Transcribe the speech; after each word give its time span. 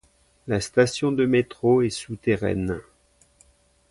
La 0.47 0.59
station 0.61 1.11
de 1.11 1.27
métro 1.27 1.83
est 1.83 1.91
souterraine. 1.91 2.81